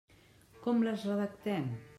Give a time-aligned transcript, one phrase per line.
[0.63, 1.73] Com les redactem?